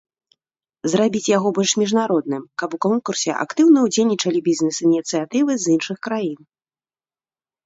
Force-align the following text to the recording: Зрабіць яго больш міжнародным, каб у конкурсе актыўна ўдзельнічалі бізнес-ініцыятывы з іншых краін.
Зрабіць 0.91 1.27
яго 1.37 1.49
больш 1.57 1.71
міжнародным, 1.81 2.43
каб 2.61 2.69
у 2.77 2.79
конкурсе 2.85 3.31
актыўна 3.43 3.79
ўдзельнічалі 3.89 4.39
бізнес-ініцыятывы 4.49 5.51
з 5.67 5.77
іншых 5.77 5.97
краін. 6.11 6.41